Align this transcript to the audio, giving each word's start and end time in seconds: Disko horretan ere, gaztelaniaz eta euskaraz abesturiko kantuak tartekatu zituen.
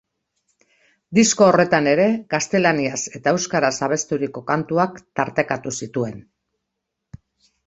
Disko 1.17 1.45
horretan 1.49 1.89
ere, 1.91 2.07
gaztelaniaz 2.35 3.01
eta 3.19 3.35
euskaraz 3.35 3.73
abesturiko 3.89 4.43
kantuak 4.49 4.99
tartekatu 5.21 5.75
zituen. 5.83 6.19